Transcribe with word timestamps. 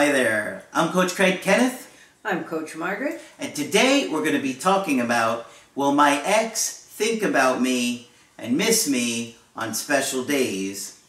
Hi 0.00 0.10
there, 0.12 0.62
I'm 0.72 0.92
Coach 0.92 1.14
Craig 1.14 1.42
Kenneth, 1.42 1.94
I'm 2.24 2.44
Coach 2.44 2.74
Margaret. 2.74 3.20
and 3.38 3.54
today 3.54 4.08
we're 4.10 4.22
going 4.22 4.32
to 4.32 4.40
be 4.40 4.54
talking 4.54 4.98
about 4.98 5.46
Will 5.74 5.92
my 5.92 6.22
ex 6.24 6.72
think 6.72 7.22
about 7.22 7.60
me 7.60 8.08
and 8.38 8.56
miss 8.56 8.88
me 8.88 9.36
on 9.54 9.74
special 9.74 10.24
days, 10.24 11.02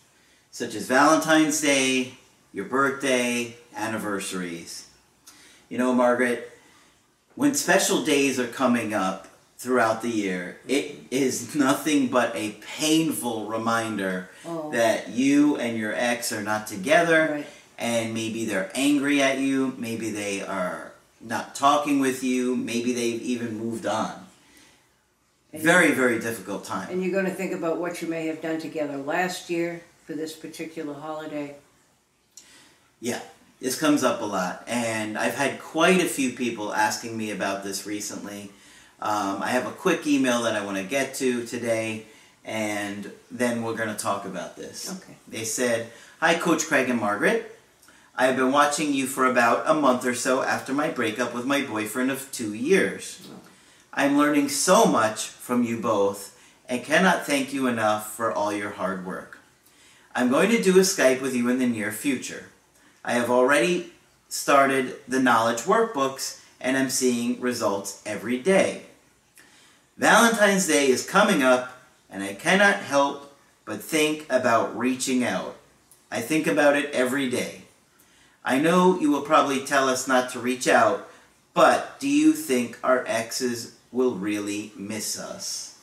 such 0.52 0.76
as 0.76 0.88
Valentine's 0.88 1.62
Day, 1.62 2.16
your 2.52 2.66
birthday, 2.66 3.56
anniversaries? 3.74 4.90
You 5.70 5.78
know, 5.78 5.94
Margaret, 5.94 6.52
when 7.36 7.54
special 7.54 8.04
days 8.04 8.42
are 8.42 8.48
coming 8.48 8.94
up 8.94 9.30
throughout 9.58 10.02
the 10.02 10.10
year, 10.10 10.58
it 10.68 10.98
is 11.10 11.56
nothing 11.56 12.08
but 12.08 12.36
a 12.36 12.58
painful 12.78 13.46
reminder 13.46 14.28
Oh. 14.46 14.70
that 14.74 15.08
you 15.12 15.56
and 15.56 15.78
your 15.78 15.94
ex 15.96 16.34
are 16.34 16.44
not 16.44 16.68
together 16.68 17.30
Right. 17.32 17.48
And 17.82 18.14
maybe 18.14 18.46
they're 18.46 18.72
angry 18.76 19.22
at 19.24 19.40
you, 19.40 19.74
maybe 19.78 20.12
they 20.12 20.42
are 20.44 20.94
not 21.20 21.56
talking 21.56 22.00
with 22.00 22.24
you, 22.24 22.56
maybe 22.56 22.94
they've 22.94 23.22
even 23.22 23.58
moved 23.58 23.88
on. 23.88 24.28
And- 25.52 25.62
Very, 25.64 25.92
very 25.92 26.20
difficult 26.20 26.64
time. 26.64 26.90
And 26.92 27.04
you're 27.04 27.12
going 27.12 27.26
to 27.26 27.32
think 27.32 27.52
about 27.54 27.78
what 27.78 28.02
you 28.02 28.08
may 28.08 28.28
have 28.28 28.40
done 28.40 28.60
together 28.60 28.98
last 28.98 29.50
year 29.50 29.82
for 30.06 30.14
this 30.14 30.34
particular 30.34 30.94
holiday. 30.94 31.56
Yeah, 33.00 33.20
this 33.60 33.80
comes 33.80 34.04
up 34.04 34.22
a 34.22 34.26
lot, 34.26 34.64
and 34.68 35.18
I've 35.18 35.34
had 35.34 35.60
quite 35.60 36.00
a 36.02 36.06
few 36.08 36.34
people 36.34 36.72
asking 36.74 37.18
me 37.18 37.32
about 37.32 37.64
this 37.64 37.88
recently. 37.88 38.52
Um, 39.02 39.42
I 39.42 39.50
have 39.50 39.66
a 39.66 39.72
quick 39.72 40.06
email 40.06 40.44
that 40.44 40.56
I 40.56 40.64
want 40.64 40.78
to 40.78 40.84
get 40.84 41.16
to 41.16 41.44
today, 41.48 42.06
and 42.46 43.12
then 43.32 43.64
we're 43.64 43.76
going 43.76 43.90
to 43.90 43.96
talk 43.96 44.26
about 44.26 44.56
this. 44.56 44.96
Okay. 45.02 45.18
They 45.28 45.46
said, 45.46 45.88
Hi, 46.20 46.36
Coach 46.36 46.66
Craig 46.66 46.88
and 46.88 47.00
Margaret. 47.00 47.58
I 48.16 48.28
have 48.28 48.36
been 48.36 48.52
watching 48.52 48.94
you 48.94 49.08
for 49.08 49.26
about 49.26 49.70
a 49.70 49.74
month 49.74 50.06
or 50.06 50.14
so 50.14 50.44
after 50.44 50.74
my 50.74 50.90
breakup 50.90 51.34
with 51.34 51.46
my 51.46 51.62
boyfriend 51.62 52.12
of 52.12 52.32
two 52.32 52.54
years. 52.54 53.28
I'm 53.94 54.18
learning 54.18 54.50
so 54.50 54.86
much 54.86 55.28
from 55.28 55.64
you 55.64 55.80
both 55.80 56.38
and 56.68 56.84
cannot 56.84 57.26
thank 57.26 57.54
you 57.54 57.68
enough 57.68 58.14
for 58.14 58.32
all 58.32 58.54
your 58.54 58.72
hard 58.72 59.06
work. 59.06 59.40
I'm 60.14 60.30
going 60.30 60.50
to 60.52 60.62
do 60.62 60.78
a 60.78 60.82
Skype 60.82 61.22
with 61.22 61.36
you 61.36 61.48
in 61.50 61.60
the 61.60 61.68
near 61.68 61.92
future. 61.92 62.50
I 63.04 63.14
have 63.14 63.30
already 63.30 63.92
started 64.28 64.96
the 65.08 65.20
knowledge 65.20 65.62
workbooks 65.62 66.42
and 66.60 66.78
I'm 66.78 66.90
seeing 66.90 67.40
results 67.40 68.02
every 68.06 68.38
day. 68.38 68.84
Valentine's 69.98 70.68
Day 70.68 70.88
is 70.88 71.10
coming 71.10 71.44
up 71.44 71.82
and 72.10 72.24
I 72.24 72.34
cannot 72.34 72.78
help 72.78 73.36
but 73.66 73.82
think 73.82 74.26
about 74.30 74.78
reaching 74.78 75.24
out. 75.24 75.56
I 76.12 76.20
think 76.20 76.46
about 76.46 76.76
it 76.76 76.92
every 76.92 77.30
day. 77.30 77.61
I 78.44 78.60
know 78.60 79.00
you 79.00 79.12
will 79.12 79.22
probably 79.22 79.66
tell 79.66 79.88
us 79.88 80.08
not 80.08 80.32
to 80.32 80.40
reach 80.40 80.68
out, 80.68 81.08
but 81.54 82.00
do 82.00 82.08
you 82.08 82.34
think 82.34 82.80
our 82.84 83.04
exes 83.08 83.76
will 83.92 84.16
really 84.16 84.72
miss 84.76 85.20
us? 85.20 85.78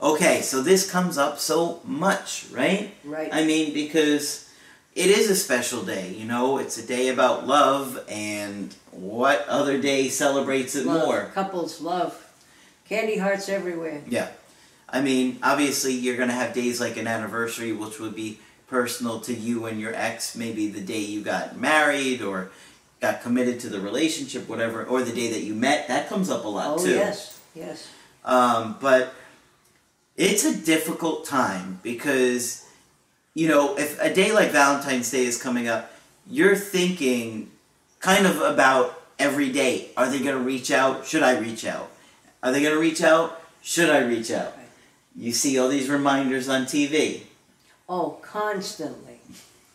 Okay, 0.00 0.42
so 0.42 0.62
this 0.62 0.90
comes 0.90 1.18
up 1.18 1.38
so 1.38 1.80
much, 1.84 2.46
right? 2.52 2.94
Right. 3.04 3.28
I 3.32 3.44
mean, 3.44 3.74
because 3.74 4.48
it 4.94 5.06
is 5.10 5.28
a 5.30 5.36
special 5.36 5.84
day, 5.84 6.12
you 6.12 6.24
know, 6.24 6.58
it's 6.58 6.78
a 6.78 6.86
day 6.86 7.08
about 7.08 7.46
love, 7.46 8.04
and 8.08 8.74
what 8.92 9.46
other 9.48 9.80
day 9.80 10.08
celebrates 10.08 10.74
it 10.74 10.86
love, 10.86 11.06
more? 11.06 11.30
Couples, 11.34 11.80
love. 11.80 12.24
Candy 12.88 13.18
hearts 13.18 13.48
everywhere. 13.48 14.02
Yeah. 14.08 14.28
I 14.88 15.00
mean, 15.00 15.38
obviously, 15.42 15.92
you're 15.92 16.16
going 16.16 16.30
to 16.30 16.34
have 16.34 16.54
days 16.54 16.80
like 16.80 16.96
an 16.96 17.06
anniversary, 17.06 17.72
which 17.72 18.00
would 18.00 18.14
be 18.14 18.38
personal 18.68 19.20
to 19.20 19.34
you 19.34 19.66
and 19.66 19.80
your 19.80 19.94
ex, 19.94 20.36
maybe 20.36 20.68
the 20.68 20.80
day 20.80 21.00
you 21.00 21.22
got 21.22 21.56
married 21.56 22.20
or 22.22 22.50
got 23.00 23.22
committed 23.22 23.60
to 23.60 23.68
the 23.68 23.80
relationship, 23.80 24.48
whatever, 24.48 24.84
or 24.84 25.02
the 25.02 25.12
day 25.12 25.30
that 25.32 25.40
you 25.42 25.54
met. 25.54 25.88
That 25.88 26.08
comes 26.08 26.28
up 26.30 26.44
a 26.44 26.48
lot 26.48 26.78
Oh, 26.78 26.84
too. 26.84 26.90
yes, 26.90 27.40
yes. 27.54 27.88
Um, 28.24 28.76
but 28.80 29.14
it's 30.16 30.44
a 30.44 30.56
difficult 30.56 31.24
time 31.24 31.80
because, 31.82 32.66
you 33.34 33.48
know, 33.48 33.76
if 33.78 33.98
a 34.00 34.12
day 34.12 34.32
like 34.32 34.50
Valentine's 34.50 35.10
Day 35.10 35.24
is 35.24 35.40
coming 35.40 35.68
up, 35.68 35.90
you're 36.28 36.56
thinking 36.56 37.50
kind 38.00 38.26
of 38.26 38.40
about 38.42 39.00
every 39.18 39.50
day. 39.50 39.90
Are 39.96 40.08
they 40.10 40.18
going 40.18 40.36
to 40.36 40.42
reach 40.44 40.70
out? 40.70 41.06
Should 41.06 41.22
I 41.22 41.38
reach 41.38 41.64
out? 41.64 41.90
Are 42.42 42.52
they 42.52 42.60
going 42.62 42.74
to 42.74 42.80
reach 42.80 43.00
out? 43.02 43.40
Should 43.62 43.88
I 43.90 44.00
reach 44.00 44.30
out? 44.30 44.54
You 45.16 45.32
see 45.32 45.58
all 45.58 45.68
these 45.68 45.88
reminders 45.88 46.48
on 46.48 46.64
TV. 46.66 47.22
Oh, 47.88 48.18
constantly. 48.22 49.20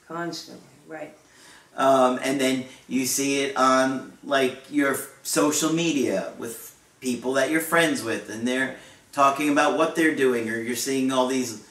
Constantly, 0.08 0.64
right. 0.88 1.14
Um, 1.76 2.20
and 2.24 2.40
then 2.40 2.66
you 2.88 3.06
see 3.06 3.42
it 3.42 3.58
on 3.58 4.14
like 4.24 4.72
your 4.72 4.96
social 5.24 5.74
media 5.74 6.34
with 6.38 6.78
people 7.02 7.34
that 7.34 7.50
you're 7.50 7.62
friends 7.62 8.04
with, 8.04 8.30
and 8.30 8.48
they're 8.48 8.76
talking 9.12 9.50
about 9.50 9.78
what 9.78 9.96
they're 9.96 10.16
doing, 10.16 10.50
or 10.50 10.58
you're 10.58 10.76
seeing 10.76 11.12
all 11.12 11.28
these 11.28 11.68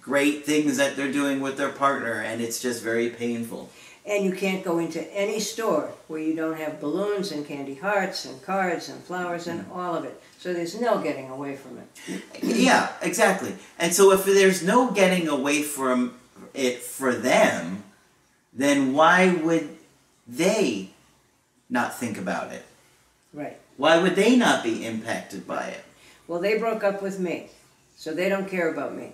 great 0.00 0.44
things 0.44 0.76
that 0.78 0.96
they're 0.96 1.12
doing 1.12 1.40
with 1.40 1.56
their 1.56 1.70
partner, 1.70 2.20
and 2.20 2.42
it's 2.42 2.60
just 2.60 2.82
very 2.82 3.10
painful. 3.10 3.70
And 4.06 4.24
you 4.24 4.32
can't 4.32 4.62
go 4.62 4.78
into 4.78 5.02
any 5.16 5.40
store 5.40 5.90
where 6.08 6.20
you 6.20 6.34
don't 6.36 6.58
have 6.58 6.78
balloons 6.78 7.32
and 7.32 7.46
candy 7.46 7.74
hearts 7.74 8.26
and 8.26 8.42
cards 8.42 8.90
and 8.90 9.02
flowers 9.02 9.46
and 9.46 9.64
all 9.72 9.94
of 9.94 10.04
it. 10.04 10.20
So 10.38 10.52
there's 10.52 10.78
no 10.78 11.00
getting 11.00 11.30
away 11.30 11.56
from 11.56 11.78
it. 11.78 12.22
Yeah, 12.42 12.92
exactly. 13.00 13.54
And 13.78 13.94
so 13.94 14.12
if 14.12 14.26
there's 14.26 14.62
no 14.62 14.90
getting 14.90 15.26
away 15.26 15.62
from 15.62 16.16
it 16.52 16.80
for 16.82 17.14
them, 17.14 17.82
then 18.52 18.92
why 18.92 19.32
would 19.32 19.76
they 20.26 20.90
not 21.70 21.98
think 21.98 22.18
about 22.18 22.52
it? 22.52 22.62
Right. 23.32 23.58
Why 23.78 24.00
would 24.00 24.16
they 24.16 24.36
not 24.36 24.62
be 24.62 24.84
impacted 24.84 25.46
by 25.46 25.68
it? 25.68 25.84
Well, 26.28 26.40
they 26.40 26.58
broke 26.58 26.84
up 26.84 27.02
with 27.02 27.18
me, 27.18 27.48
so 27.96 28.14
they 28.14 28.28
don't 28.28 28.48
care 28.48 28.70
about 28.70 28.94
me. 28.94 29.12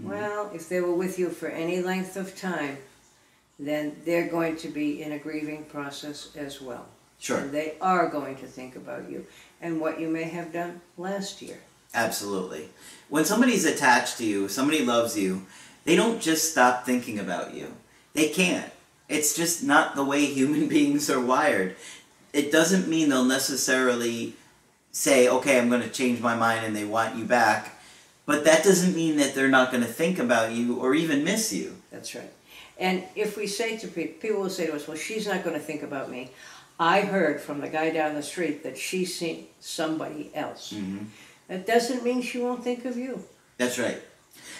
Mm-hmm. 0.00 0.10
Well, 0.10 0.50
if 0.54 0.68
they 0.68 0.80
were 0.80 0.94
with 0.94 1.18
you 1.18 1.30
for 1.30 1.48
any 1.48 1.80
length 1.80 2.16
of 2.16 2.36
time, 2.36 2.78
then 3.58 3.96
they're 4.04 4.28
going 4.28 4.56
to 4.56 4.68
be 4.68 5.02
in 5.02 5.12
a 5.12 5.18
grieving 5.18 5.64
process 5.64 6.30
as 6.36 6.60
well. 6.60 6.86
Sure. 7.18 7.38
And 7.38 7.50
they 7.50 7.74
are 7.80 8.08
going 8.08 8.36
to 8.36 8.46
think 8.46 8.76
about 8.76 9.10
you 9.10 9.26
and 9.60 9.80
what 9.80 10.00
you 10.00 10.08
may 10.08 10.24
have 10.24 10.52
done 10.52 10.80
last 10.96 11.42
year. 11.42 11.58
Absolutely. 11.94 12.68
When 13.08 13.24
somebody's 13.24 13.64
attached 13.64 14.18
to 14.18 14.24
you, 14.24 14.48
somebody 14.48 14.84
loves 14.84 15.18
you, 15.18 15.46
they 15.84 15.96
don't 15.96 16.20
just 16.20 16.50
stop 16.50 16.84
thinking 16.84 17.18
about 17.18 17.54
you. 17.54 17.74
They 18.12 18.28
can't. 18.28 18.70
It's 19.08 19.34
just 19.34 19.64
not 19.64 19.96
the 19.96 20.04
way 20.04 20.24
human 20.26 20.68
beings 20.68 21.10
are 21.10 21.20
wired. 21.20 21.76
It 22.32 22.52
doesn't 22.52 22.88
mean 22.88 23.08
they'll 23.08 23.24
necessarily 23.24 24.34
say, 24.92 25.28
okay, 25.28 25.58
I'm 25.58 25.68
going 25.68 25.82
to 25.82 25.88
change 25.88 26.20
my 26.20 26.36
mind 26.36 26.64
and 26.64 26.76
they 26.76 26.84
want 26.84 27.16
you 27.16 27.24
back. 27.24 27.74
But 28.26 28.44
that 28.44 28.62
doesn't 28.62 28.94
mean 28.94 29.16
that 29.16 29.34
they're 29.34 29.48
not 29.48 29.70
going 29.70 29.82
to 29.82 29.88
think 29.88 30.18
about 30.18 30.52
you 30.52 30.78
or 30.78 30.94
even 30.94 31.24
miss 31.24 31.52
you. 31.52 31.76
That's 31.90 32.14
right. 32.14 32.30
And 32.78 33.02
if 33.16 33.36
we 33.36 33.46
say 33.46 33.76
to 33.78 33.88
people, 33.88 34.14
people 34.20 34.40
will 34.42 34.50
say 34.50 34.66
to 34.66 34.74
us, 34.74 34.86
well, 34.86 34.96
she's 34.96 35.26
not 35.26 35.42
going 35.42 35.54
to 35.54 35.62
think 35.62 35.82
about 35.82 36.10
me. 36.10 36.30
I 36.78 37.00
heard 37.00 37.40
from 37.40 37.60
the 37.60 37.68
guy 37.68 37.90
down 37.90 38.14
the 38.14 38.22
street 38.22 38.62
that 38.62 38.78
she's 38.78 39.18
seen 39.18 39.48
somebody 39.58 40.30
else. 40.34 40.72
Mm-hmm. 40.72 41.06
That 41.48 41.66
doesn't 41.66 42.04
mean 42.04 42.22
she 42.22 42.38
won't 42.38 42.62
think 42.62 42.84
of 42.84 42.96
you. 42.96 43.24
That's 43.56 43.78
right. 43.78 44.00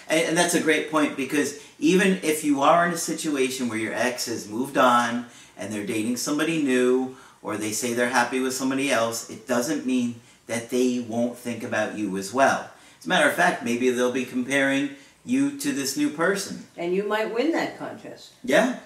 And, 0.09 0.29
and 0.29 0.39
that's 0.39 0.55
a 0.55 0.61
great 0.61 0.91
point 0.91 1.17
because 1.17 1.63
even 1.79 2.19
if 2.23 2.43
you 2.43 2.63
are 2.63 2.87
in 2.87 2.93
a 2.93 2.99
situation 2.99 3.69
where 3.69 3.79
your 3.79 3.95
ex 3.95 4.27
has 4.27 4.49
moved 4.49 4.77
on 4.77 5.27
and 5.57 5.73
they're 5.73 5.87
dating 5.87 6.17
somebody 6.17 6.63
new 6.63 7.17
or 7.41 7.57
they 7.57 7.71
say 7.71 7.93
they're 7.95 8.09
happy 8.09 8.41
with 8.41 8.55
somebody 8.55 8.91
else, 8.91 9.31
it 9.31 9.47
doesn't 9.47 9.87
mean 9.87 10.21
that 10.49 10.71
they 10.71 10.99
won't 10.99 11.37
think 11.37 11.63
about 11.63 11.97
you 11.97 12.17
as 12.17 12.35
well. 12.35 12.69
As 12.99 13.07
a 13.07 13.09
matter 13.09 13.29
of 13.29 13.35
fact, 13.35 13.63
maybe 13.63 13.91
they'll 13.91 14.11
be 14.11 14.25
comparing 14.25 14.91
you 15.29 15.59
to 15.59 15.73
this 15.73 15.97
new 15.97 16.09
person. 16.09 16.67
And 16.77 16.95
you 16.95 17.05
might 17.07 17.33
win 17.35 17.53
that 17.53 17.79
contest. 17.79 18.33
Yeah. 18.43 18.79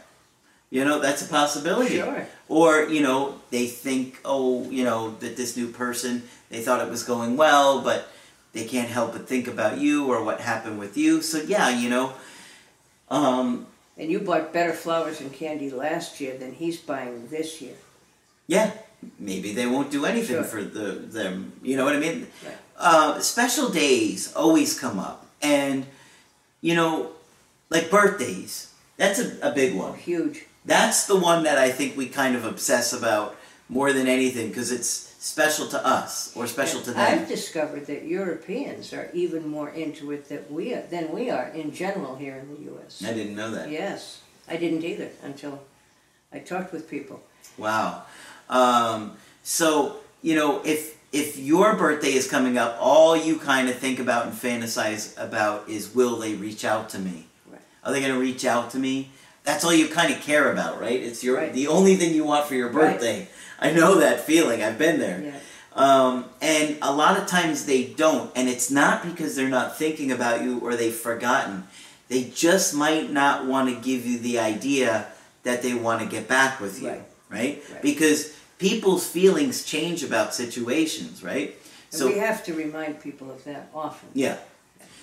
You 0.70 0.84
know, 0.84 0.98
that's 0.98 1.22
a 1.24 1.28
possibility. 1.28 1.96
Sure. 1.98 2.26
Or, 2.48 2.82
you 2.84 3.00
know, 3.02 3.40
they 3.50 3.66
think, 3.66 4.18
oh, 4.24 4.68
you 4.70 4.84
know, 4.84 5.14
that 5.20 5.36
this 5.36 5.56
new 5.56 5.68
person, 5.68 6.22
they 6.50 6.60
thought 6.62 6.80
it 6.84 6.90
was 6.90 7.04
going 7.04 7.36
well, 7.36 7.80
but 7.82 8.08
they 8.54 8.64
can't 8.64 8.88
help 8.88 9.12
but 9.12 9.28
think 9.28 9.46
about 9.46 9.78
you 9.78 10.06
or 10.12 10.24
what 10.24 10.40
happened 10.40 10.78
with 10.78 10.96
you. 10.96 11.22
So 11.22 11.38
yeah, 11.42 11.68
you 11.70 11.88
know, 11.88 12.12
um, 13.08 13.66
And 13.98 14.10
you 14.10 14.18
bought 14.20 14.52
better 14.52 14.72
flowers 14.72 15.20
and 15.20 15.32
candy 15.32 15.70
last 15.70 16.20
year 16.20 16.36
than 16.36 16.52
he's 16.54 16.78
buying 16.78 17.28
this 17.28 17.60
year. 17.62 17.76
yeah, 18.48 18.70
maybe 19.18 19.52
they 19.52 19.66
won't 19.66 19.90
do 19.90 20.04
anything 20.06 20.36
Sure. 20.36 20.44
for 20.44 20.62
the 20.64 20.92
them. 21.18 21.52
You 21.62 21.76
know 21.76 21.84
what 21.84 21.94
I 21.94 22.00
mean? 22.00 22.26
Right. 22.44 22.56
Uh, 22.78 23.20
special 23.20 23.68
days 23.68 24.32
always 24.34 24.78
come 24.78 24.98
up, 24.98 25.26
and 25.40 25.86
you 26.62 26.74
know, 26.74 27.10
like 27.68 27.90
birthdays. 27.90 28.72
That's 28.96 29.18
a, 29.18 29.50
a 29.50 29.52
big 29.52 29.74
one. 29.74 29.98
Huge. 29.98 30.46
That's 30.64 31.06
the 31.06 31.16
one 31.16 31.42
that 31.42 31.58
I 31.58 31.70
think 31.70 31.96
we 31.96 32.06
kind 32.08 32.34
of 32.34 32.44
obsess 32.44 32.92
about 32.92 33.36
more 33.68 33.92
than 33.92 34.06
anything 34.06 34.48
because 34.48 34.72
it's 34.72 35.12
special 35.18 35.66
to 35.68 35.86
us 35.86 36.34
or 36.36 36.46
special 36.46 36.80
to 36.82 36.92
them. 36.92 37.20
I've 37.20 37.28
discovered 37.28 37.86
that 37.86 38.04
Europeans 38.04 38.92
are 38.92 39.10
even 39.12 39.48
more 39.48 39.70
into 39.70 40.12
it 40.12 40.28
than 40.28 40.44
we 40.48 40.72
are, 40.72 40.82
than 40.82 41.12
we 41.12 41.30
are 41.30 41.48
in 41.48 41.72
general 41.72 42.16
here 42.16 42.36
in 42.36 42.54
the 42.54 42.62
U.S. 42.72 43.02
I 43.04 43.12
didn't 43.12 43.34
know 43.34 43.50
that. 43.50 43.70
Yes, 43.70 44.22
I 44.48 44.56
didn't 44.56 44.84
either 44.84 45.10
until 45.22 45.62
I 46.32 46.38
talked 46.38 46.72
with 46.72 46.88
people. 46.88 47.20
Wow. 47.58 48.04
Um, 48.48 49.16
so 49.42 49.98
you 50.22 50.36
know, 50.36 50.62
if 50.64 50.96
if 51.12 51.38
your 51.38 51.76
birthday 51.76 52.12
is 52.14 52.28
coming 52.28 52.56
up, 52.56 52.76
all 52.80 53.16
you 53.16 53.36
kind 53.38 53.68
of 53.68 53.76
think 53.78 53.98
about 53.98 54.26
and 54.26 54.32
fantasize 54.34 55.16
about 55.22 55.68
is 55.68 55.94
will 55.94 56.16
they 56.18 56.34
reach 56.34 56.64
out 56.64 56.88
to 56.90 56.98
me? 56.98 57.26
Right. 57.50 57.60
Are 57.84 57.92
they 57.92 58.00
going 58.00 58.12
to 58.14 58.18
reach 58.20 58.44
out 58.44 58.70
to 58.70 58.78
me? 58.78 59.10
That's 59.44 59.64
all 59.64 59.74
you 59.74 59.88
kind 59.88 60.12
of 60.14 60.20
care 60.20 60.50
about, 60.52 60.80
right? 60.80 61.00
It's 61.02 61.22
your 61.22 61.36
Right. 61.36 61.52
the 61.52 61.66
only 61.68 61.96
thing 61.96 62.14
you 62.14 62.24
want 62.24 62.46
for 62.46 62.54
your 62.54 62.68
Right. 62.68 62.92
birthday. 62.92 63.28
I 63.60 63.70
know 63.72 63.96
that 63.96 64.24
feeling. 64.26 64.62
I've 64.62 64.78
been 64.78 64.98
there. 65.00 65.22
Yeah. 65.24 65.32
Um, 65.74 66.26
and 66.40 66.76
a 66.82 66.92
lot 66.92 67.18
of 67.18 67.26
times 67.26 67.64
they 67.66 67.84
don't, 67.84 68.30
and 68.36 68.48
it's 68.48 68.70
not 68.70 69.02
because 69.04 69.36
they're 69.36 69.48
not 69.48 69.78
thinking 69.78 70.10
about 70.12 70.42
you 70.42 70.58
or 70.60 70.76
they've 70.76 70.94
forgotten. 70.94 71.64
They 72.08 72.24
just 72.34 72.74
might 72.74 73.10
not 73.10 73.46
want 73.46 73.68
to 73.70 73.74
give 73.74 74.06
you 74.06 74.18
the 74.18 74.38
idea 74.38 75.06
that 75.44 75.62
they 75.62 75.74
want 75.74 76.00
to 76.02 76.06
get 76.06 76.28
back 76.28 76.60
with 76.60 76.80
you, 76.82 76.88
Right. 76.88 77.02
right? 77.30 77.62
Right. 77.72 77.82
Because 77.82 78.30
people's 78.62 79.04
feelings 79.04 79.64
change 79.64 80.04
about 80.04 80.32
situations, 80.32 81.20
right? 81.20 81.56
And 81.92 82.08
we 82.08 82.18
have 82.18 82.44
to 82.44 82.54
remind 82.54 83.00
people 83.02 83.28
of 83.28 83.42
that 83.42 83.68
often. 83.74 84.08
Yeah. 84.14 84.38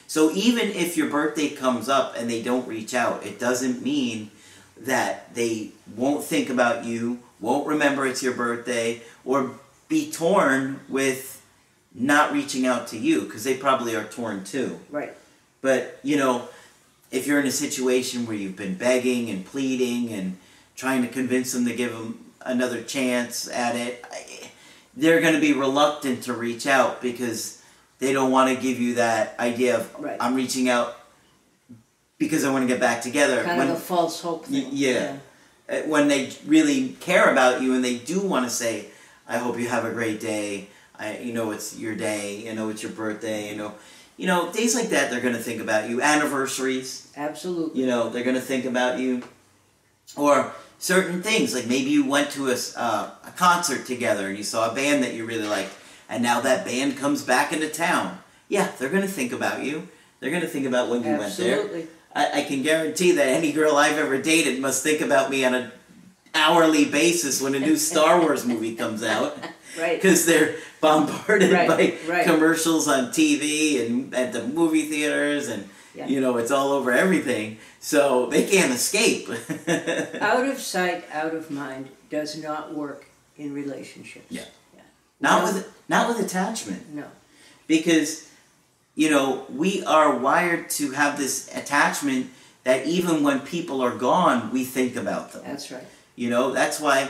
So 0.08 0.32
even 0.32 0.70
if 0.70 0.96
your 0.96 1.10
birthday 1.10 1.50
comes 1.50 1.90
up 1.90 2.16
and 2.18 2.30
they 2.30 2.42
don't 2.42 2.66
reach 2.68 2.94
out, 2.94 3.26
it 3.26 3.38
doesn't 3.38 3.84
mean 3.84 4.32
that 4.78 5.36
they 5.36 5.72
won't 5.96 6.24
think 6.24 6.50
about 6.50 6.86
you, 6.86 7.20
won't 7.42 7.68
remember 7.68 8.08
it's 8.08 8.24
your 8.24 8.34
birthday, 8.34 9.02
or 9.26 9.52
be 9.90 10.10
torn 10.10 10.80
with 10.88 11.46
not 11.94 12.32
reaching 12.32 12.66
out 12.66 12.88
to 12.88 12.98
you 12.98 13.24
because 13.24 13.44
they 13.44 13.58
probably 13.58 13.94
are 13.94 14.06
torn 14.06 14.46
too. 14.46 14.80
Right. 14.90 15.14
But, 15.62 16.00
you 16.02 16.16
know, 16.16 16.48
if 17.12 17.28
you're 17.28 17.42
in 17.42 17.46
a 17.46 17.52
situation 17.52 18.26
where 18.26 18.38
you've 18.38 18.56
been 18.56 18.76
begging 18.76 19.30
and 19.30 19.46
pleading 19.46 20.14
and 20.14 20.38
trying 20.78 21.02
to 21.02 21.10
convince 21.10 21.52
them 21.52 21.66
to 21.66 21.76
give 21.76 21.92
them 21.92 22.29
another 22.42 22.82
chance 22.82 23.48
at 23.50 23.76
it, 23.76 24.06
they're 24.96 25.22
going 25.22 25.34
to 25.34 25.40
be 25.42 25.54
reluctant 25.54 26.24
to 26.24 26.34
reach 26.34 26.68
out 26.68 27.02
because 27.02 27.62
they 28.00 28.14
don't 28.14 28.32
want 28.32 28.54
to 28.56 28.62
give 28.62 28.80
you 28.80 28.96
that 28.96 29.38
idea 29.40 29.78
of 29.78 29.96
Right. 30.00 30.18
I'm 30.20 30.36
reaching 30.36 30.70
out 30.70 30.96
because 32.18 32.44
I 32.44 32.52
want 32.52 32.64
to 32.64 32.68
get 32.68 32.80
back 32.80 33.02
together. 33.02 33.44
Kind 33.44 33.58
when, 33.58 33.70
of 33.70 33.78
a 33.78 33.80
false 33.80 34.22
hope 34.22 34.46
thing. 34.46 34.68
yeah. 34.72 35.18
uh, 35.70 35.78
when 35.82 36.08
they 36.08 36.32
really 36.46 36.90
care 37.00 37.32
about 37.32 37.62
you 37.62 37.74
and 37.76 37.84
they 37.84 37.98
do 37.98 38.20
want 38.22 38.46
to 38.46 38.50
say, 38.52 38.88
"I 39.28 39.38
hope 39.38 39.58
you 39.60 39.68
have 39.70 39.86
a 39.86 39.92
great 39.92 40.20
day." 40.20 40.68
I, 40.98 41.18
you 41.20 41.32
know, 41.32 41.52
it's 41.52 41.78
your 41.78 41.96
day. 41.96 42.38
You 42.38 42.54
know, 42.54 42.70
it's 42.70 42.84
your 42.84 42.92
birthday. 42.92 43.50
You 43.50 43.56
know, 43.56 43.74
you 44.18 44.28
know, 44.28 44.52
days 44.52 44.76
like 44.76 44.90
that, 44.90 45.10
they're 45.10 45.22
going 45.22 45.36
to 45.36 45.42
think 45.42 45.62
about 45.62 45.90
you. 45.90 46.02
Anniversaries, 46.02 47.10
Absolutely. 47.16 47.80
you 47.80 47.88
know, 47.88 48.10
they're 48.10 48.26
going 48.26 48.36
to 48.36 48.42
think 48.42 48.66
about 48.66 49.00
you, 49.00 49.24
or 50.18 50.52
certain 50.80 51.22
things 51.22 51.54
like 51.54 51.68
maybe 51.68 51.90
you 51.92 52.06
went 52.10 52.32
to 52.32 52.50
a, 52.50 52.56
uh, 52.76 53.12
a 53.26 53.32
concert 53.36 53.86
together 53.86 54.28
and 54.28 54.38
you 54.38 54.44
saw 54.44 54.72
a 54.72 54.74
band 54.76 55.04
that 55.04 55.14
you 55.14 55.26
really 55.26 55.48
liked, 55.48 55.74
and 56.10 56.24
now 56.24 56.40
that 56.42 56.66
band 56.66 56.98
comes 56.98 57.24
back 57.24 57.54
into 57.54 57.70
town. 57.70 58.20
Yeah, 58.48 58.72
they're 58.80 58.90
going 58.90 59.04
to 59.04 59.08
think 59.08 59.32
about 59.32 59.64
you. 59.64 59.88
They're 60.20 60.32
going 60.32 60.42
to 60.42 60.48
think 60.48 60.66
about 60.66 60.90
when 60.90 61.04
you 61.04 61.18
went 61.18 61.38
there. 61.38 61.84
I, 62.16 62.40
I 62.40 62.44
can 62.44 62.64
guarantee 62.64 63.12
that 63.12 63.28
any 63.28 63.52
girl 63.52 63.76
I've 63.76 63.98
ever 63.98 64.20
dated 64.20 64.60
must 64.60 64.82
think 64.84 65.02
about 65.02 65.30
me 65.30 65.46
on 65.46 65.54
a 65.54 65.72
hourly 66.34 66.86
basis 66.86 67.42
when 67.42 67.54
a 67.56 67.60
new 67.60 67.76
Star 67.76 68.20
Wars 68.20 68.46
movie 68.46 68.76
comes 68.76 69.04
out 69.04 69.38
Right. 69.80 70.02
because 70.02 70.26
they're 70.26 70.56
bombarded 70.82 71.52
Right, 71.52 71.68
by 71.68 71.98
right. 72.12 72.26
commercials 72.26 72.88
on 72.88 73.06
TV 73.12 73.86
and 73.86 74.14
at 74.16 74.34
the 74.34 74.44
movie 74.48 74.84
theaters 74.90 75.48
and 75.48 75.70
Yeah. 75.96 76.08
you 76.08 76.20
know 76.22 76.38
it's 76.38 76.52
all 76.52 76.72
over 76.72 76.92
everything 76.92 77.58
so 77.80 78.26
they 78.28 78.46
can't 78.48 78.74
escape 78.74 79.30
Out 80.22 80.46
of 80.46 80.60
sight, 80.60 81.06
out 81.14 81.34
of 81.34 81.50
mind 81.50 81.90
does 82.10 82.42
not 82.42 82.74
work 82.74 83.06
in 83.38 83.54
relationships. 83.54 84.26
Yeah. 84.30 84.44
not 85.22 85.40
No. 85.40 85.46
with 85.54 85.74
not 85.88 86.08
with 86.10 86.20
attachment 86.26 86.94
No. 86.94 87.06
because 87.68 88.28
you 88.96 89.10
know 89.10 89.46
we 89.50 89.84
are 89.86 90.16
wired 90.18 90.70
to 90.72 90.92
have 90.92 91.18
this 91.18 91.50
attachment 91.56 92.28
that 92.64 92.86
even 92.86 93.24
when 93.24 93.40
people 93.40 93.82
are 93.82 93.96
gone 93.96 94.52
we 94.52 94.64
think 94.66 94.96
about 94.96 95.32
them 95.34 95.44
That's 95.46 95.72
right. 95.72 95.86
You 96.16 96.30
know, 96.30 96.52
that's 96.52 96.82
why, 96.82 97.10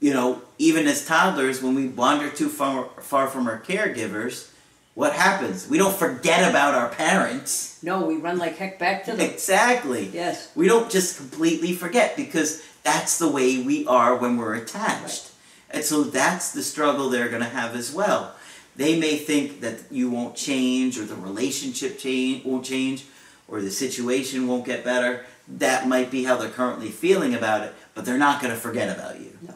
you 0.00 0.12
know, 0.12 0.42
even 0.58 0.88
as 0.88 1.06
toddlers, 1.06 1.62
when 1.62 1.76
we 1.76 1.86
wander 1.86 2.28
too 2.30 2.48
far, 2.48 2.86
far 3.00 3.28
from 3.28 3.46
our 3.46 3.60
caregivers, 3.60 4.50
what 4.94 5.12
happens? 5.12 5.68
We 5.68 5.76
don't 5.78 5.94
forget 5.94 6.48
about 6.48 6.74
our 6.74 6.88
parents. 6.88 7.82
No, 7.82 8.06
we 8.06 8.16
run 8.16 8.38
like 8.38 8.56
heck 8.56 8.78
back 8.78 9.04
to 9.04 9.12
them. 9.12 9.20
Exactly. 9.20 10.08
Yes. 10.12 10.50
We 10.54 10.68
don't 10.68 10.90
just 10.90 11.16
completely 11.16 11.72
forget 11.72 12.16
because 12.16 12.62
that's 12.84 13.18
the 13.18 13.28
way 13.28 13.60
we 13.62 13.86
are 13.86 14.16
when 14.16 14.36
we're 14.36 14.54
attached. 14.54 15.32
And 15.70 15.82
so 15.82 16.04
that's 16.04 16.52
the 16.52 16.62
struggle 16.62 17.08
they're 17.08 17.28
going 17.28 17.42
to 17.42 17.48
have 17.48 17.74
as 17.74 17.92
well. 17.92 18.36
They 18.76 18.98
may 18.98 19.16
think 19.16 19.60
that 19.60 19.90
you 19.90 20.10
won't 20.10 20.36
change 20.36 20.98
or 20.98 21.04
the 21.04 21.16
relationship 21.16 21.98
change 21.98 22.44
won't 22.44 22.64
change 22.64 23.06
or 23.48 23.60
the 23.60 23.70
situation 23.70 24.46
won't 24.46 24.64
get 24.64 24.84
better. 24.84 25.24
That 25.48 25.88
might 25.88 26.10
be 26.10 26.24
how 26.24 26.36
they're 26.36 26.48
currently 26.48 26.90
feeling 26.90 27.34
about 27.34 27.64
it, 27.64 27.74
but 27.94 28.04
they're 28.04 28.18
not 28.18 28.40
going 28.40 28.54
to 28.54 28.60
forget 28.60 28.96
about 28.96 29.20
you. 29.20 29.36
No. 29.42 29.54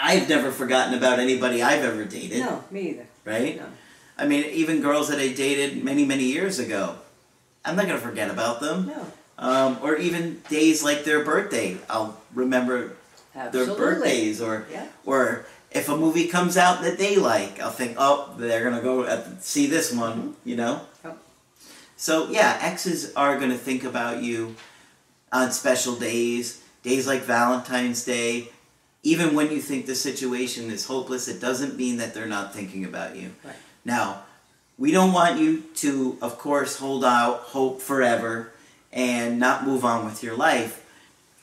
I've 0.00 0.28
never 0.28 0.50
forgotten 0.50 0.94
about 0.94 1.18
anybody 1.18 1.62
I've 1.62 1.84
ever 1.84 2.04
dated, 2.04 2.40
No, 2.40 2.64
me 2.70 2.90
either. 2.90 3.06
right? 3.24 3.56
No. 3.58 3.66
I 4.18 4.26
mean, 4.26 4.44
even 4.46 4.80
girls 4.80 5.08
that 5.08 5.18
I 5.18 5.28
dated 5.32 5.84
many, 5.84 6.04
many 6.04 6.24
years 6.24 6.58
ago, 6.58 6.96
I'm 7.64 7.76
not 7.76 7.86
going 7.86 7.98
to 8.00 8.04
forget 8.06 8.30
about 8.30 8.60
them. 8.60 8.86
No. 8.86 9.06
Um, 9.38 9.78
or 9.82 9.96
even 9.96 10.42
days 10.50 10.82
like 10.82 11.04
their 11.04 11.24
birthday, 11.24 11.76
I'll 11.88 12.18
remember 12.34 12.92
Absolutely. 13.34 13.74
their 13.74 13.76
birthdays. 13.94 14.40
Or 14.42 14.66
Yeah. 14.70 14.86
or 15.06 15.46
if 15.70 15.88
a 15.88 15.96
movie 15.96 16.28
comes 16.28 16.56
out 16.58 16.82
that 16.82 16.98
they 16.98 17.16
like, 17.16 17.58
I'll 17.60 17.70
think, 17.70 17.96
oh, 17.98 18.34
they're 18.36 18.62
gonna 18.64 18.82
go 18.82 19.06
see 19.40 19.66
this 19.66 19.92
one. 19.92 20.36
You 20.44 20.56
know. 20.56 20.82
Yep. 21.04 21.16
So 21.96 22.28
yeah, 22.28 22.58
exes 22.60 23.14
are 23.14 23.38
gonna 23.38 23.56
think 23.56 23.84
about 23.84 24.22
you 24.22 24.56
on 25.32 25.52
special 25.52 25.94
days, 25.96 26.60
days 26.82 27.06
like 27.06 27.22
Valentine's 27.22 28.04
Day. 28.04 28.50
Even 29.02 29.34
when 29.34 29.50
you 29.50 29.60
think 29.60 29.86
the 29.86 29.94
situation 29.94 30.70
is 30.70 30.86
hopeless, 30.86 31.26
it 31.28 31.40
doesn't 31.40 31.76
mean 31.76 31.96
that 31.96 32.12
they're 32.12 32.26
not 32.26 32.54
thinking 32.54 32.84
about 32.84 33.16
you. 33.16 33.32
Right. 33.44 33.56
Now, 33.84 34.24
we 34.78 34.92
don't 34.92 35.12
want 35.12 35.38
you 35.38 35.64
to, 35.76 36.18
of 36.20 36.38
course, 36.38 36.78
hold 36.78 37.04
out 37.04 37.40
hope 37.40 37.80
forever 37.80 38.52
and 38.92 39.38
not 39.38 39.66
move 39.66 39.84
on 39.84 40.04
with 40.04 40.22
your 40.22 40.36
life. 40.36 40.86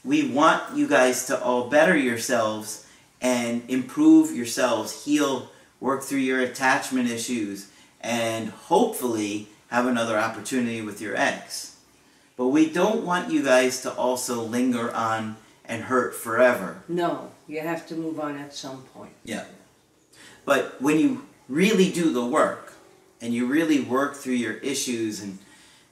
We 0.04 0.30
want 0.30 0.76
you 0.76 0.88
guys 0.88 1.26
to 1.28 1.42
all 1.42 1.70
better 1.70 1.98
yourselves 1.98 2.86
and 3.22 3.64
improve 3.68 4.36
yourselves, 4.36 5.06
heal, 5.06 5.50
work 5.80 6.04
through 6.04 6.20
your 6.20 6.40
attachment 6.40 7.10
issues, 7.10 7.70
and 8.02 8.50
hopefully 8.50 9.48
have 9.70 9.86
another 9.86 10.18
opportunity 10.18 10.82
with 10.82 11.02
your 11.02 11.16
ex. 11.16 11.78
But 12.38 12.48
we 12.48 12.70
don't 12.70 13.04
want 13.04 13.32
you 13.32 13.44
guys 13.44 13.82
to 13.82 13.92
also 13.92 14.42
linger 14.44 14.94
on 14.94 15.38
and 15.66 15.84
hurt 15.84 16.16
forever. 16.16 16.82
No, 16.88 17.32
you 17.48 17.60
have 17.62 17.88
to 17.88 17.96
move 17.96 18.20
on 18.20 18.38
at 18.38 18.54
some 18.54 18.82
point. 18.94 19.14
Yeah. 19.24 19.46
But 20.46 20.82
when 20.82 21.00
you 21.00 21.26
really 21.50 21.92
do 21.92 22.12
the 22.12 22.26
work 22.26 22.74
and 23.22 23.34
you 23.34 23.46
really 23.48 23.80
work 23.82 24.16
through 24.16 24.34
your 24.34 24.54
issues 24.58 25.22
and 25.22 25.38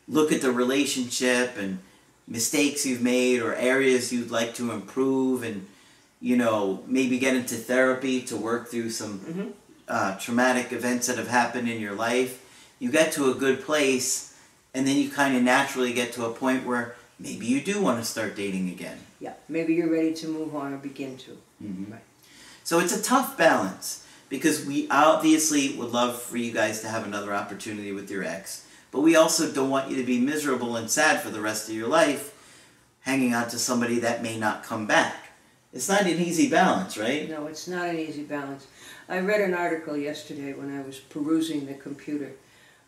look 0.08 0.32
at 0.32 0.42
the 0.42 0.52
relationship 0.52 1.58
and 1.58 1.80
mistakes 2.28 2.86
you've 2.86 3.02
made 3.02 3.42
or 3.42 3.56
areas 3.56 4.12
you'd 4.12 4.32
like 4.32 4.54
to 4.56 4.72
improve 4.72 5.44
and 5.44 5.66
you 6.22 6.36
know 6.36 6.84
maybe 6.88 7.20
get 7.20 7.36
into 7.36 7.56
therapy 7.56 8.22
to 8.22 8.36
work 8.36 8.68
through 8.70 8.90
some 8.90 9.20
Mhm. 9.20 9.52
uh, 9.88 10.18
traumatic 10.18 10.72
events 10.72 11.08
that 11.08 11.18
have 11.18 11.28
happened 11.28 11.70
in 11.70 11.80
your 11.80 11.94
life 11.94 12.40
you 12.80 12.90
get 12.92 13.12
to 13.14 13.30
a 13.30 13.34
good 13.36 13.64
place 13.64 14.34
and 14.74 14.88
then 14.88 14.98
you 14.98 15.10
kind 15.10 15.36
of 15.38 15.44
naturally 15.44 15.94
get 15.94 16.12
to 16.14 16.26
a 16.26 16.32
point 16.34 16.66
where 16.66 16.96
maybe 17.20 17.46
you 17.46 17.62
do 17.62 17.80
want 17.82 18.00
to 18.00 18.06
start 18.06 18.36
dating 18.36 18.70
again 18.70 18.98
Yeah. 19.26 19.34
Maybe 19.50 19.74
you're 19.74 19.90
ready 19.92 20.14
to 20.14 20.28
move 20.28 20.56
on 20.56 20.72
or 20.72 20.78
begin 20.78 21.18
to. 21.18 21.32
Mhm. 21.64 21.92
Right. 21.92 22.04
So 22.64 22.78
it's 22.80 22.96
a 22.96 23.02
tough 23.02 23.36
balance 23.36 24.04
because 24.30 24.64
we 24.64 24.88
obviously 24.92 25.76
would 25.78 25.90
love 25.92 26.22
for 26.22 26.38
you 26.38 26.52
guys 26.52 26.82
to 26.82 26.88
have 26.88 27.04
another 27.08 27.34
opportunity 27.34 27.92
with 27.92 28.12
your 28.12 28.24
ex, 28.24 28.66
but 28.92 29.02
we 29.02 29.16
also 29.16 29.52
don't 29.52 29.72
want 29.72 29.90
you 29.90 29.98
to 29.98 30.04
be 30.04 30.20
miserable 30.20 30.76
and 30.76 30.92
sad 30.92 31.22
for 31.24 31.32
the 31.32 31.42
rest 31.42 31.68
of 31.70 31.74
your 31.76 31.88
life 31.88 32.34
hanging 33.02 33.34
on 33.34 33.48
to 33.50 33.58
somebody 33.58 33.98
that 34.00 34.22
may 34.22 34.38
not 34.38 34.64
come 34.64 34.86
back. 34.86 35.16
It's 35.74 35.90
not 35.90 36.02
an 36.02 36.20
easy 36.20 36.48
balance, 36.48 36.96
right? 36.96 37.28
No, 37.28 37.48
it's 37.48 37.68
not 37.68 37.90
an 37.90 37.98
easy 37.98 38.24
balance. 38.24 38.68
I 39.10 39.20
read 39.20 39.42
an 39.42 39.56
article 39.56 39.98
yesterday 39.98 40.54
when 40.54 40.70
I 40.78 40.82
was 40.84 41.00
perusing 41.00 41.66
the 41.66 41.74
computer 41.74 42.32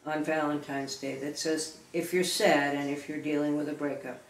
on 0.06 0.24
Valentine's 0.24 0.98
Day 0.98 1.16
that 1.16 1.40
says 1.40 1.78
if 1.94 2.14
you're 2.14 2.24
sad 2.24 2.76
and 2.76 2.92
if 2.92 3.10
you're 3.10 3.22
dealing 3.32 3.58
with 3.58 3.70
a 3.70 3.74
breakup, 3.74 4.22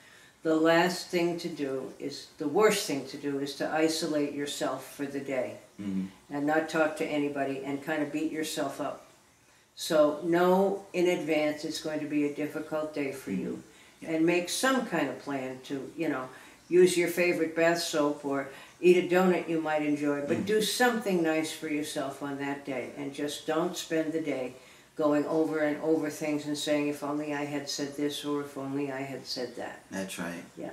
the 0.43 0.55
last 0.55 1.07
thing 1.07 1.37
to 1.39 1.49
do 1.49 1.91
is 1.99 2.27
the 2.37 2.47
worst 2.47 2.87
thing 2.87 3.05
to 3.07 3.17
do 3.17 3.39
is 3.39 3.55
to 3.55 3.69
isolate 3.69 4.33
yourself 4.33 4.93
for 4.95 5.05
the 5.05 5.19
day 5.19 5.57
hmm 5.77 6.05
and 6.29 6.45
not 6.45 6.67
talk 6.67 6.97
to 6.97 7.05
anybody 7.05 7.61
and 7.63 7.81
kind 7.83 8.03
of 8.03 8.11
beat 8.11 8.31
yourself 8.31 8.81
up. 8.81 9.07
So 9.75 10.19
know 10.23 10.85
in 10.91 11.07
advance 11.07 11.63
it's 11.63 11.81
going 11.81 11.99
to 11.99 12.05
be 12.05 12.25
a 12.25 12.33
difficult 12.33 12.93
day 12.93 13.11
for 13.11 13.31
you. 13.31 13.63
And 14.05 14.25
make 14.25 14.49
some 14.49 14.85
kind 14.87 15.07
of 15.09 15.19
plan 15.19 15.59
to, 15.65 15.89
you 15.95 16.09
know, 16.09 16.29
use 16.67 16.97
your 16.97 17.07
favorite 17.07 17.55
bath 17.55 17.79
soap 17.79 18.25
or 18.25 18.49
eat 18.81 18.97
a 18.97 19.07
donut 19.07 19.47
you 19.47 19.61
might 19.61 19.81
enjoy, 19.81 20.21
but 20.27 20.45
do 20.45 20.61
something 20.61 21.23
nice 21.23 21.51
for 21.51 21.67
yourself 21.67 22.21
on 22.21 22.37
that 22.39 22.65
day 22.65 22.89
and 22.97 23.13
just 23.13 23.47
don't 23.47 23.75
spend 23.75 24.13
the 24.13 24.21
day 24.21 24.53
going 24.97 25.25
over 25.25 25.59
and 25.59 25.79
over 25.81 26.09
things 26.09 26.47
and 26.47 26.57
saying 26.57 26.87
if 26.87 27.03
only 27.03 27.33
I 27.33 27.45
had 27.45 27.69
said 27.69 27.95
this 27.95 28.25
or 28.25 28.41
if 28.41 28.57
only 28.57 28.91
I 28.91 29.01
had 29.01 29.25
said 29.25 29.55
that. 29.55 29.79
That's 29.91 30.17
right. 30.17 30.43
Yeah. 30.57 30.71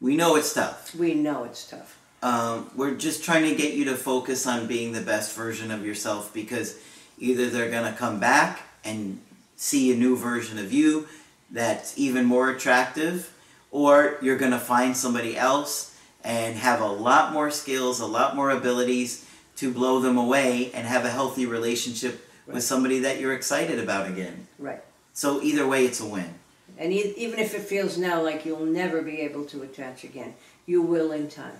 We 0.00 0.16
know 0.16 0.36
it's 0.36 0.54
tough. 0.54 0.94
We 0.94 1.14
know 1.14 1.44
it's 1.44 1.68
tough. 1.68 1.98
Um, 2.22 2.70
we're 2.76 2.94
just 2.94 3.24
trying 3.24 3.48
to 3.48 3.54
get 3.54 3.74
you 3.74 3.84
to 3.86 3.96
focus 3.96 4.46
on 4.46 4.68
being 4.68 4.92
the 4.92 5.00
best 5.00 5.34
version 5.36 5.72
of 5.72 5.84
yourself 5.84 6.32
because 6.32 6.78
either 7.18 7.50
they're 7.50 7.70
going 7.70 7.92
to 7.92 7.98
come 7.98 8.20
back 8.20 8.60
and 8.84 9.20
see 9.56 9.92
a 9.92 9.96
new 9.96 10.16
version 10.16 10.58
of 10.58 10.72
you 10.72 11.08
that's 11.50 11.98
even 11.98 12.24
more 12.24 12.50
attractive, 12.50 13.34
or 13.70 14.18
you're 14.22 14.38
going 14.38 14.52
to 14.52 14.58
find 14.58 14.96
somebody 14.96 15.36
else 15.36 15.96
and 16.22 16.56
have 16.56 16.80
a 16.80 16.86
lot 16.86 17.32
more 17.32 17.50
skills, 17.50 18.00
a 18.00 18.06
lot 18.06 18.36
more 18.36 18.50
abilities 18.50 19.28
to 19.56 19.72
blow 19.72 20.00
them 20.00 20.16
away 20.16 20.70
and 20.72 20.86
have 20.86 21.04
a 21.04 21.10
healthy 21.10 21.46
relationship 21.46 22.27
Right. 22.48 22.54
with 22.54 22.64
somebody 22.64 23.00
that 23.00 23.20
you're 23.20 23.34
excited 23.34 23.78
about 23.78 24.08
again. 24.08 24.46
Right. 24.58 24.82
So 25.12 25.42
either 25.42 25.68
way, 25.68 25.84
it's 25.84 26.00
a 26.00 26.06
win. 26.06 26.32
And 26.78 26.94
e- 26.94 27.12
even 27.18 27.38
if 27.38 27.54
it 27.54 27.60
feels 27.60 27.98
now 27.98 28.22
like 28.22 28.46
you'll 28.46 28.64
never 28.64 29.02
be 29.02 29.20
able 29.20 29.44
to 29.46 29.62
attach 29.62 30.02
again, 30.02 30.32
you 30.64 30.80
will 30.80 31.12
in 31.12 31.28
time. 31.28 31.58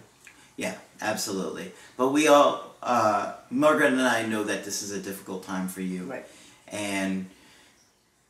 Yeah, 0.57 0.77
absolutely. 1.03 1.73
But 1.99 2.09
we 2.09 2.27
all, 2.27 2.75
uh, 2.83 3.35
Margaret 3.51 3.93
and 3.93 4.01
I 4.01 4.25
know 4.25 4.45
that 4.45 4.65
this 4.65 4.83
is 4.83 4.91
a 4.91 4.99
difficult 4.99 5.45
time 5.45 5.69
for 5.69 5.83
you. 5.83 6.05
Right. 6.05 6.27
And 6.69 7.29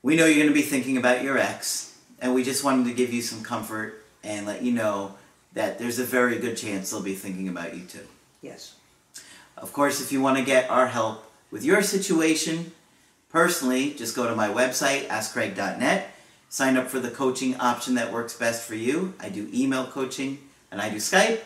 we 0.02 0.16
know 0.16 0.26
you're 0.26 0.34
going 0.34 0.48
to 0.48 0.52
be 0.54 0.62
thinking 0.62 0.96
about 0.96 1.22
your 1.22 1.38
ex. 1.38 1.96
And 2.20 2.34
we 2.34 2.42
just 2.42 2.64
wanted 2.64 2.86
to 2.86 2.92
give 2.92 3.12
you 3.12 3.22
some 3.22 3.44
comfort 3.44 4.04
and 4.24 4.46
let 4.46 4.62
you 4.62 4.72
know 4.72 5.14
that 5.52 5.78
there's 5.78 6.00
a 6.00 6.04
very 6.04 6.38
good 6.40 6.56
chance 6.56 6.90
they'll 6.90 7.02
be 7.02 7.14
thinking 7.14 7.48
about 7.48 7.76
you 7.76 7.84
too. 7.84 8.06
Yes. 8.42 8.74
Of 9.56 9.72
course, 9.72 10.00
if 10.00 10.10
you 10.10 10.20
want 10.20 10.38
to 10.38 10.44
get 10.44 10.68
our 10.70 10.88
help 10.88 11.24
with 11.50 11.64
your 11.64 11.82
situation, 11.82 12.72
personally, 13.30 13.94
just 13.94 14.14
go 14.16 14.28
to 14.28 14.36
my 14.36 14.48
website, 14.48 15.06
askcraig.net. 15.08 16.10
Sign 16.50 16.76
up 16.76 16.88
for 16.88 16.98
the 16.98 17.10
coaching 17.10 17.56
option 17.56 17.94
that 17.96 18.12
works 18.12 18.34
best 18.34 18.66
for 18.66 18.74
you. 18.74 19.14
I 19.20 19.28
do 19.28 19.50
email 19.52 19.86
coaching 19.86 20.38
and 20.70 20.80
I 20.80 20.88
do 20.88 20.96
Skype. 20.96 21.40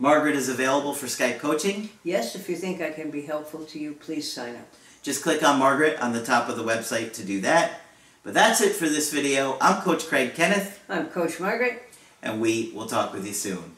Margaret 0.00 0.34
is 0.36 0.48
available 0.48 0.94
for 0.94 1.06
Skype 1.06 1.38
coaching. 1.38 1.90
Yes, 2.04 2.34
if 2.34 2.48
you 2.48 2.56
think 2.56 2.80
I 2.80 2.90
can 2.90 3.10
be 3.10 3.22
helpful 3.22 3.64
to 3.66 3.78
you, 3.78 3.92
please 3.94 4.32
sign 4.32 4.54
up. 4.56 4.68
Just 5.02 5.22
click 5.22 5.42
on 5.44 5.58
Margaret 5.58 6.00
on 6.00 6.12
the 6.12 6.24
top 6.24 6.48
of 6.48 6.56
the 6.56 6.64
website 6.64 7.12
to 7.14 7.24
do 7.24 7.40
that. 7.40 7.80
But 8.24 8.34
that's 8.34 8.60
it 8.60 8.74
for 8.74 8.88
this 8.88 9.12
video. 9.12 9.56
I'm 9.60 9.80
Coach 9.82 10.06
Craig 10.06 10.34
Kenneth, 10.34 10.80
I'm 10.88 11.06
Coach 11.08 11.40
Margaret. 11.40 11.82
and 12.22 12.40
we 12.40 12.72
will 12.74 12.86
talk 12.86 13.12
with 13.12 13.26
you 13.26 13.32
soon. 13.32 13.76